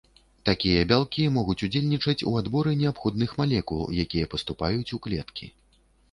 [0.49, 5.51] Такія бялкі могуць удзельнічаць у адборы неабходных малекул, якія паступаюць у клеткі.